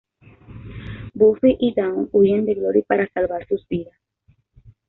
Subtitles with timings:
[1.13, 3.99] Buffy y Dawn huyen de Glory para salvar sus vidas.